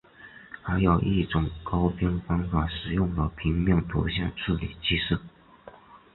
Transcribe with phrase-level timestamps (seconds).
[0.63, 5.15] 还有一种勾边方法使用了平面图像处理技术。